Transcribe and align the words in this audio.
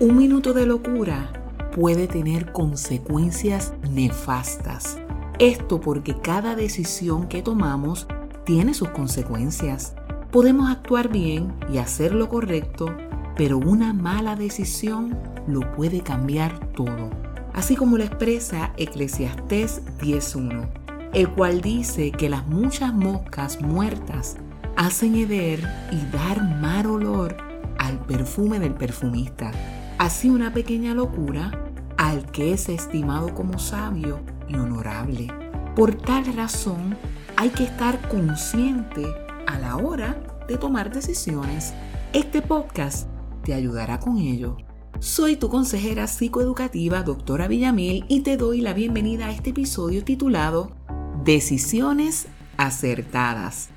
Un 0.00 0.16
minuto 0.16 0.52
de 0.52 0.64
locura 0.64 1.32
puede 1.74 2.06
tener 2.06 2.52
consecuencias 2.52 3.72
nefastas. 3.90 4.96
Esto 5.40 5.80
porque 5.80 6.16
cada 6.20 6.54
decisión 6.54 7.26
que 7.26 7.42
tomamos 7.42 8.06
tiene 8.44 8.74
sus 8.74 8.90
consecuencias. 8.90 9.96
Podemos 10.30 10.70
actuar 10.70 11.08
bien 11.08 11.52
y 11.68 11.78
hacer 11.78 12.14
lo 12.14 12.28
correcto, 12.28 12.96
pero 13.36 13.58
una 13.58 13.92
mala 13.92 14.36
decisión 14.36 15.18
lo 15.48 15.72
puede 15.72 16.02
cambiar 16.02 16.70
todo. 16.74 17.10
Así 17.52 17.74
como 17.74 17.98
lo 17.98 18.04
expresa 18.04 18.72
Eclesiastés 18.76 19.82
10.1, 20.00 20.68
el 21.12 21.28
cual 21.30 21.60
dice 21.60 22.12
que 22.12 22.28
las 22.28 22.46
muchas 22.46 22.94
moscas 22.94 23.60
muertas 23.60 24.36
hacen 24.76 25.16
heder 25.16 25.58
y 25.90 26.16
dar 26.16 26.40
mal 26.60 26.86
olor 26.86 27.36
al 27.78 27.98
perfume 28.06 28.60
del 28.60 28.74
perfumista. 28.74 29.50
Así 29.98 30.30
una 30.30 30.54
pequeña 30.54 30.94
locura 30.94 31.50
al 31.96 32.24
que 32.30 32.52
es 32.52 32.68
estimado 32.68 33.34
como 33.34 33.58
sabio 33.58 34.20
y 34.48 34.54
honorable. 34.54 35.26
Por 35.74 35.96
tal 35.96 36.24
razón, 36.36 36.96
hay 37.36 37.50
que 37.50 37.64
estar 37.64 38.08
consciente 38.08 39.04
a 39.48 39.58
la 39.58 39.76
hora 39.76 40.16
de 40.46 40.56
tomar 40.56 40.92
decisiones. 40.92 41.74
Este 42.12 42.42
podcast 42.42 43.08
te 43.42 43.54
ayudará 43.54 43.98
con 43.98 44.18
ello. 44.18 44.56
Soy 45.00 45.34
tu 45.34 45.48
consejera 45.48 46.06
psicoeducativa, 46.06 47.02
doctora 47.02 47.48
Villamil, 47.48 48.04
y 48.06 48.20
te 48.20 48.36
doy 48.36 48.60
la 48.60 48.74
bienvenida 48.74 49.26
a 49.26 49.32
este 49.32 49.50
episodio 49.50 50.04
titulado 50.04 50.76
Decisiones 51.24 52.28
acertadas. 52.56 53.70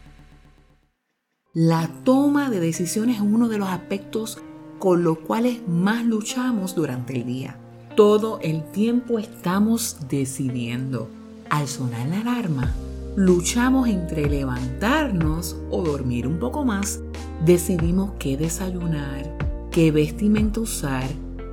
La 1.51 1.89
toma 2.03 2.51
de 2.51 2.59
decisiones 2.59 3.15
es 3.15 3.21
uno 3.23 3.49
de 3.49 3.57
los 3.57 3.69
aspectos 3.69 4.39
con 4.81 5.03
los 5.03 5.19
cuales 5.19 5.59
más 5.67 6.03
luchamos 6.03 6.73
durante 6.73 7.15
el 7.15 7.23
día. 7.23 7.55
Todo 7.95 8.39
el 8.41 8.63
tiempo 8.71 9.19
estamos 9.19 9.95
decidiendo. 10.09 11.07
Al 11.51 11.67
sonar 11.67 12.07
la 12.07 12.21
alarma, 12.21 12.73
luchamos 13.15 13.87
entre 13.87 14.27
levantarnos 14.27 15.55
o 15.69 15.83
dormir 15.83 16.25
un 16.25 16.39
poco 16.39 16.65
más. 16.65 16.99
Decidimos 17.45 18.13
qué 18.17 18.37
desayunar, 18.37 19.37
qué 19.69 19.91
vestimenta 19.91 20.61
usar, 20.61 21.07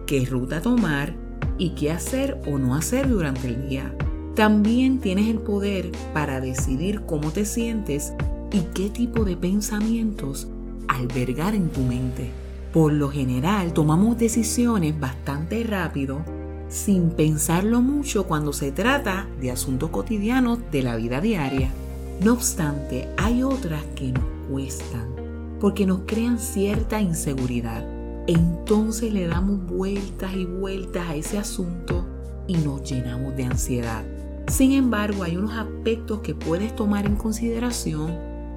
qué 0.06 0.24
ruta 0.24 0.62
tomar 0.62 1.12
y 1.58 1.74
qué 1.74 1.92
hacer 1.92 2.40
o 2.46 2.56
no 2.56 2.74
hacer 2.74 3.10
durante 3.10 3.48
el 3.48 3.68
día. 3.68 3.94
También 4.36 5.00
tienes 5.00 5.28
el 5.28 5.40
poder 5.40 5.92
para 6.14 6.40
decidir 6.40 7.02
cómo 7.02 7.30
te 7.30 7.44
sientes 7.44 8.14
y 8.52 8.60
qué 8.72 8.88
tipo 8.88 9.26
de 9.26 9.36
pensamientos 9.36 10.48
albergar 10.88 11.54
en 11.54 11.68
tu 11.68 11.80
mente. 11.82 12.47
Por 12.72 12.92
lo 12.92 13.08
general 13.10 13.72
tomamos 13.72 14.18
decisiones 14.18 14.98
bastante 14.98 15.62
rápido 15.64 16.22
sin 16.68 17.10
pensarlo 17.10 17.80
mucho 17.80 18.26
cuando 18.26 18.52
se 18.52 18.72
trata 18.72 19.26
de 19.40 19.50
asuntos 19.50 19.88
cotidianos 19.90 20.58
de 20.70 20.82
la 20.82 20.96
vida 20.96 21.20
diaria. 21.20 21.70
No 22.22 22.34
obstante, 22.34 23.08
hay 23.16 23.42
otras 23.42 23.82
que 23.94 24.12
nos 24.12 24.24
cuestan 24.50 25.08
porque 25.60 25.86
nos 25.86 26.00
crean 26.06 26.38
cierta 26.38 27.00
inseguridad. 27.00 27.84
Entonces 28.26 29.12
le 29.12 29.26
damos 29.26 29.64
vueltas 29.66 30.34
y 30.34 30.44
vueltas 30.44 31.08
a 31.08 31.14
ese 31.14 31.38
asunto 31.38 32.06
y 32.46 32.56
nos 32.58 32.82
llenamos 32.82 33.34
de 33.34 33.44
ansiedad. 33.44 34.04
Sin 34.48 34.72
embargo, 34.72 35.22
hay 35.22 35.36
unos 35.36 35.52
aspectos 35.52 36.20
que 36.20 36.34
puedes 36.34 36.74
tomar 36.76 37.06
en 37.06 37.16
consideración 37.16 38.10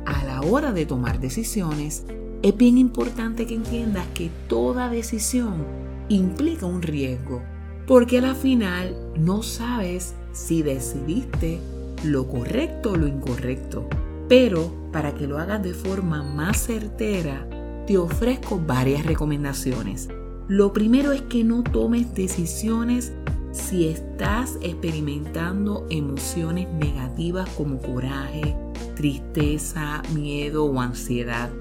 a 0.06 0.24
la 0.26 0.42
hora 0.42 0.74
de 0.74 0.86
tomar 0.86 1.20
decisiones 1.20 2.06
es 2.42 2.58
bien 2.58 2.78
importante 2.78 3.46
que 3.46 3.56
entiendas 3.56 4.08
que 4.14 4.32
toda 4.48 4.90
decisión 4.90 5.66
implica 6.10 6.66
un 6.66 6.82
riesgo, 6.82 7.42
porque 7.86 8.18
a 8.18 8.22
la 8.22 8.36
final 8.36 8.96
no 9.18 9.44
sabes 9.44 10.16
si 10.32 10.64
decidiste 10.64 11.60
lo 12.04 12.28
correcto 12.28 12.92
o 12.92 12.96
lo 12.96 13.08
incorrecto. 13.08 13.88
Pero 14.28 14.74
para 14.92 15.14
que 15.14 15.28
lo 15.28 15.38
hagas 15.38 15.62
de 15.62 15.74
forma 15.74 16.24
más 16.24 16.66
certera, 16.66 17.48
te 17.86 17.98
ofrezco 17.98 18.60
varias 18.66 19.06
recomendaciones. 19.06 20.10
Lo 20.48 20.74
primero 20.74 21.12
es 21.12 21.22
que 21.24 21.44
no 21.44 21.64
tomes 21.64 22.14
decisiones 22.16 23.14
si 23.52 23.88
estás 23.88 24.58
experimentando 24.62 25.86
emociones 25.90 26.68
negativas 26.70 27.50
como 27.52 27.80
coraje, 27.80 28.56
tristeza, 28.96 30.02
miedo 30.14 30.66
o 30.66 30.80
ansiedad. 30.80 31.52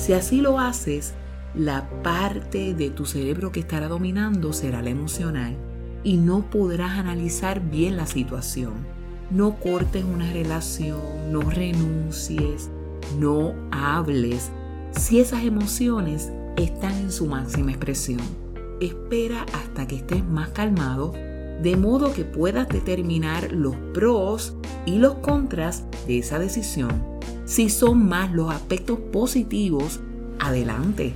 Si 0.00 0.14
así 0.14 0.40
lo 0.40 0.58
haces, 0.58 1.12
la 1.54 1.86
parte 2.02 2.72
de 2.72 2.88
tu 2.88 3.04
cerebro 3.04 3.52
que 3.52 3.60
estará 3.60 3.86
dominando 3.86 4.54
será 4.54 4.80
la 4.80 4.88
emocional 4.88 5.54
y 6.02 6.16
no 6.16 6.48
podrás 6.48 6.98
analizar 6.98 7.60
bien 7.60 7.98
la 7.98 8.06
situación. 8.06 8.72
No 9.30 9.60
cortes 9.60 10.02
una 10.02 10.32
relación, 10.32 10.98
no 11.30 11.42
renuncies, 11.42 12.70
no 13.18 13.52
hables 13.70 14.50
si 14.92 15.20
esas 15.20 15.44
emociones 15.44 16.32
están 16.56 16.96
en 16.96 17.12
su 17.12 17.26
máxima 17.26 17.72
expresión. 17.72 18.22
Espera 18.80 19.44
hasta 19.52 19.86
que 19.86 19.96
estés 19.96 20.24
más 20.24 20.48
calmado 20.48 21.12
de 21.12 21.76
modo 21.76 22.14
que 22.14 22.24
puedas 22.24 22.70
determinar 22.70 23.52
los 23.52 23.76
pros 23.92 24.56
y 24.86 24.96
los 24.96 25.16
contras 25.16 25.84
de 26.06 26.20
esa 26.20 26.38
decisión 26.38 27.19
si 27.44 27.68
son 27.68 28.08
más 28.08 28.32
los 28.32 28.52
aspectos 28.52 28.98
positivos, 29.12 30.00
adelante. 30.38 31.14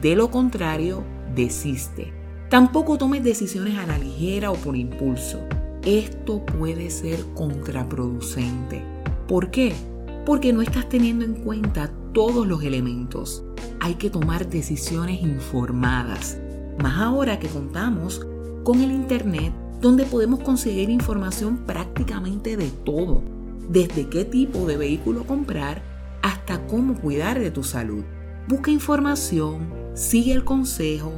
De 0.00 0.16
lo 0.16 0.30
contrario, 0.30 1.04
desiste. 1.34 2.12
Tampoco 2.48 2.98
tomes 2.98 3.24
decisiones 3.24 3.78
a 3.78 3.86
la 3.86 3.98
ligera 3.98 4.50
o 4.50 4.54
por 4.54 4.76
impulso. 4.76 5.40
Esto 5.84 6.44
puede 6.44 6.90
ser 6.90 7.24
contraproducente. 7.34 8.82
¿Por 9.28 9.50
qué? 9.50 9.74
Porque 10.24 10.52
no 10.52 10.62
estás 10.62 10.88
teniendo 10.88 11.24
en 11.24 11.34
cuenta 11.34 11.90
todos 12.12 12.46
los 12.46 12.62
elementos. 12.62 13.44
Hay 13.80 13.94
que 13.94 14.10
tomar 14.10 14.48
decisiones 14.48 15.22
informadas. 15.22 16.38
Más 16.82 16.98
ahora 16.98 17.38
que 17.38 17.48
contamos 17.48 18.26
con 18.62 18.80
el 18.80 18.90
Internet 18.90 19.52
donde 19.80 20.04
podemos 20.04 20.40
conseguir 20.40 20.88
información 20.88 21.58
prácticamente 21.66 22.56
de 22.56 22.70
todo 22.70 23.33
desde 23.68 24.08
qué 24.08 24.24
tipo 24.24 24.66
de 24.66 24.76
vehículo 24.76 25.26
comprar 25.26 25.82
hasta 26.22 26.66
cómo 26.66 26.94
cuidar 26.94 27.38
de 27.38 27.50
tu 27.50 27.62
salud. 27.62 28.04
Busca 28.48 28.70
información, 28.70 29.68
sigue 29.94 30.32
el 30.32 30.44
consejo, 30.44 31.12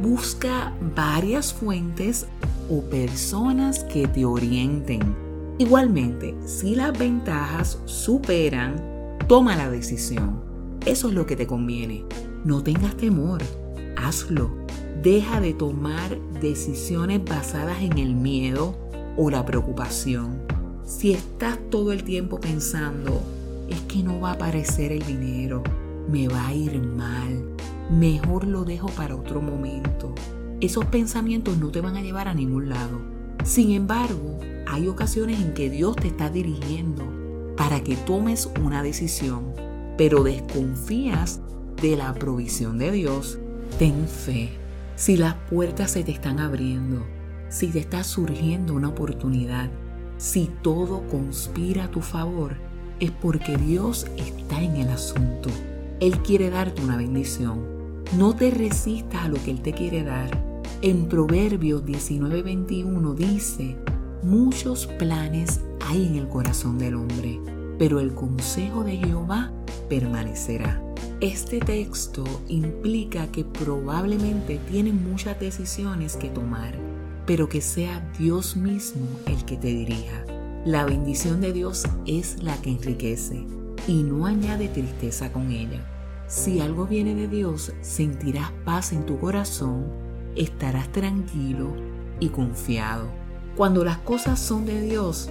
busca 0.00 0.74
varias 0.94 1.52
fuentes 1.52 2.26
o 2.70 2.82
personas 2.82 3.84
que 3.84 4.08
te 4.08 4.24
orienten. 4.24 5.00
Igualmente, 5.58 6.34
si 6.46 6.74
las 6.74 6.98
ventajas 6.98 7.78
superan, 7.84 8.76
toma 9.28 9.56
la 9.56 9.70
decisión. 9.70 10.42
Eso 10.84 11.08
es 11.08 11.14
lo 11.14 11.26
que 11.26 11.36
te 11.36 11.46
conviene. 11.46 12.04
No 12.44 12.62
tengas 12.62 12.96
temor, 12.96 13.40
hazlo. 13.96 14.50
Deja 15.02 15.40
de 15.40 15.54
tomar 15.54 16.18
decisiones 16.40 17.24
basadas 17.24 17.82
en 17.82 17.98
el 17.98 18.14
miedo 18.14 18.76
o 19.16 19.30
la 19.30 19.44
preocupación. 19.44 20.53
Si 20.84 21.12
estás 21.12 21.58
todo 21.70 21.92
el 21.92 22.04
tiempo 22.04 22.38
pensando, 22.38 23.22
es 23.70 23.80
que 23.82 24.02
no 24.02 24.20
va 24.20 24.30
a 24.30 24.34
aparecer 24.34 24.92
el 24.92 25.04
dinero, 25.06 25.62
me 26.10 26.28
va 26.28 26.48
a 26.48 26.54
ir 26.54 26.78
mal, 26.78 27.42
mejor 27.90 28.46
lo 28.46 28.64
dejo 28.64 28.88
para 28.88 29.16
otro 29.16 29.40
momento. 29.40 30.14
Esos 30.60 30.84
pensamientos 30.84 31.56
no 31.56 31.70
te 31.70 31.80
van 31.80 31.96
a 31.96 32.02
llevar 32.02 32.28
a 32.28 32.34
ningún 32.34 32.68
lado. 32.68 33.00
Sin 33.44 33.70
embargo, 33.70 34.38
hay 34.66 34.86
ocasiones 34.86 35.40
en 35.40 35.54
que 35.54 35.70
Dios 35.70 35.96
te 35.96 36.08
está 36.08 36.28
dirigiendo 36.28 37.04
para 37.56 37.82
que 37.82 37.96
tomes 37.96 38.50
una 38.62 38.82
decisión, 38.82 39.54
pero 39.96 40.22
desconfías 40.22 41.40
de 41.80 41.96
la 41.96 42.12
provisión 42.12 42.76
de 42.76 42.92
Dios. 42.92 43.38
Ten 43.78 44.06
fe. 44.06 44.50
Si 44.96 45.16
las 45.16 45.34
puertas 45.50 45.92
se 45.92 46.04
te 46.04 46.12
están 46.12 46.40
abriendo, 46.40 47.06
si 47.48 47.68
te 47.68 47.78
está 47.78 48.04
surgiendo 48.04 48.74
una 48.74 48.88
oportunidad, 48.88 49.70
si 50.16 50.50
todo 50.62 51.06
conspira 51.08 51.84
a 51.84 51.90
tu 51.90 52.00
favor, 52.00 52.56
es 53.00 53.10
porque 53.10 53.56
Dios 53.56 54.06
está 54.16 54.62
en 54.62 54.76
el 54.76 54.88
asunto. 54.88 55.50
Él 56.00 56.18
quiere 56.22 56.50
darte 56.50 56.82
una 56.82 56.96
bendición. 56.96 57.64
No 58.16 58.34
te 58.34 58.50
resistas 58.50 59.24
a 59.24 59.28
lo 59.28 59.42
que 59.42 59.50
Él 59.50 59.60
te 59.60 59.72
quiere 59.72 60.04
dar. 60.04 60.30
En 60.82 61.08
Proverbios 61.08 61.84
19:21 61.84 63.14
dice, 63.14 63.76
muchos 64.22 64.86
planes 64.86 65.60
hay 65.80 66.06
en 66.06 66.16
el 66.16 66.28
corazón 66.28 66.78
del 66.78 66.94
hombre, 66.94 67.40
pero 67.78 68.00
el 68.00 68.14
consejo 68.14 68.84
de 68.84 68.96
Jehová 68.98 69.52
permanecerá. 69.88 70.80
Este 71.20 71.60
texto 71.60 72.24
implica 72.48 73.26
que 73.28 73.44
probablemente 73.44 74.60
tienes 74.70 74.94
muchas 74.94 75.38
decisiones 75.40 76.16
que 76.16 76.28
tomar 76.28 76.93
pero 77.26 77.48
que 77.48 77.60
sea 77.60 78.00
Dios 78.18 78.56
mismo 78.56 79.06
el 79.26 79.44
que 79.44 79.56
te 79.56 79.68
dirija. 79.68 80.24
La 80.64 80.84
bendición 80.84 81.40
de 81.40 81.52
Dios 81.52 81.84
es 82.06 82.42
la 82.42 82.56
que 82.62 82.70
enriquece 82.70 83.46
y 83.86 84.02
no 84.02 84.26
añade 84.26 84.68
tristeza 84.68 85.32
con 85.32 85.50
ella. 85.50 85.84
Si 86.26 86.60
algo 86.60 86.86
viene 86.86 87.14
de 87.14 87.28
Dios, 87.28 87.72
sentirás 87.82 88.50
paz 88.64 88.92
en 88.92 89.04
tu 89.04 89.18
corazón 89.20 90.04
estarás 90.36 90.90
tranquilo 90.92 91.74
y 92.20 92.28
confiado. 92.28 93.08
Cuando 93.56 93.84
las 93.84 93.98
cosas 93.98 94.40
son 94.40 94.66
de 94.66 94.80
Dios, 94.82 95.30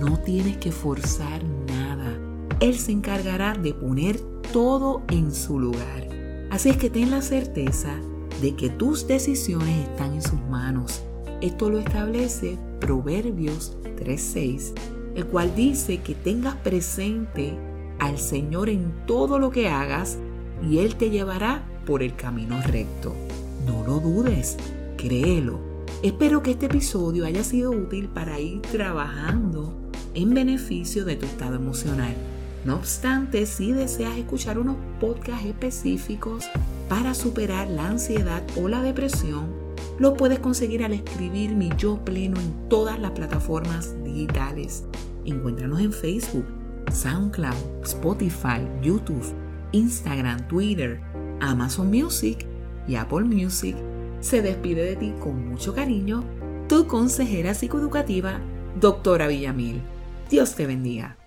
no 0.00 0.18
tienes 0.20 0.56
que 0.58 0.72
forzar 0.72 1.42
nada. 1.68 2.18
Él 2.60 2.78
se 2.78 2.92
encargará 2.92 3.54
de 3.54 3.74
poner 3.74 4.18
todo 4.52 5.02
en 5.08 5.34
su 5.34 5.58
lugar. 5.58 6.08
Así 6.50 6.70
es 6.70 6.76
que 6.76 6.90
ten 6.90 7.10
la 7.10 7.20
certeza 7.20 7.94
de 8.40 8.54
que 8.54 8.70
tus 8.70 9.06
decisiones 9.06 9.88
están 9.88 10.14
en 10.14 10.22
sus 10.22 10.40
manos. 10.48 11.02
Esto 11.44 11.68
lo 11.68 11.78
establece 11.78 12.56
Proverbios 12.80 13.76
3.6, 13.98 14.72
el 15.14 15.26
cual 15.26 15.54
dice 15.54 15.98
que 15.98 16.14
tengas 16.14 16.54
presente 16.54 17.52
al 17.98 18.16
Señor 18.16 18.70
en 18.70 18.90
todo 19.06 19.38
lo 19.38 19.50
que 19.50 19.68
hagas 19.68 20.16
y 20.66 20.78
Él 20.78 20.96
te 20.96 21.10
llevará 21.10 21.62
por 21.84 22.02
el 22.02 22.16
camino 22.16 22.62
recto. 22.62 23.14
No 23.66 23.84
lo 23.86 24.00
dudes, 24.00 24.56
créelo. 24.96 25.60
Espero 26.02 26.42
que 26.42 26.52
este 26.52 26.64
episodio 26.64 27.26
haya 27.26 27.44
sido 27.44 27.72
útil 27.72 28.08
para 28.08 28.40
ir 28.40 28.62
trabajando 28.62 29.74
en 30.14 30.32
beneficio 30.32 31.04
de 31.04 31.16
tu 31.16 31.26
estado 31.26 31.56
emocional. 31.56 32.14
No 32.64 32.76
obstante, 32.76 33.44
si 33.44 33.72
deseas 33.72 34.16
escuchar 34.16 34.58
unos 34.58 34.76
podcasts 34.98 35.44
específicos 35.44 36.46
para 36.88 37.12
superar 37.12 37.68
la 37.68 37.88
ansiedad 37.88 38.42
o 38.56 38.66
la 38.66 38.80
depresión, 38.80 39.63
lo 39.98 40.14
puedes 40.14 40.38
conseguir 40.38 40.84
al 40.84 40.92
escribir 40.92 41.54
mi 41.54 41.70
yo 41.76 42.04
pleno 42.04 42.38
en 42.40 42.68
todas 42.68 42.98
las 42.98 43.12
plataformas 43.12 43.94
digitales. 44.04 44.84
Encuéntranos 45.24 45.80
en 45.80 45.92
Facebook, 45.92 46.46
SoundCloud, 46.92 47.82
Spotify, 47.82 48.66
YouTube, 48.82 49.24
Instagram, 49.72 50.46
Twitter, 50.48 51.00
Amazon 51.40 51.88
Music 51.88 52.46
y 52.86 52.96
Apple 52.96 53.24
Music. 53.24 53.76
Se 54.20 54.42
despide 54.42 54.84
de 54.84 54.96
ti 54.96 55.14
con 55.20 55.48
mucho 55.48 55.74
cariño 55.74 56.24
tu 56.68 56.86
consejera 56.86 57.54
psicoeducativa, 57.54 58.40
doctora 58.80 59.28
Villamil. 59.28 59.82
Dios 60.30 60.54
te 60.54 60.66
bendiga. 60.66 61.23